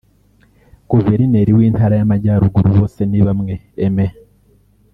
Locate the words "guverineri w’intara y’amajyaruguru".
0.91-2.69